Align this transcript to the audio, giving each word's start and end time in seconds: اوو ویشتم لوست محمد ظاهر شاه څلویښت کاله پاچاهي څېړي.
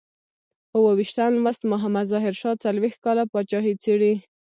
اوو 0.75 0.89
ویشتم 0.99 1.31
لوست 1.43 1.61
محمد 1.71 2.05
ظاهر 2.13 2.33
شاه 2.41 2.55
څلویښت 2.63 2.99
کاله 3.05 3.23
پاچاهي 3.31 3.73
څېړي. 3.83 4.13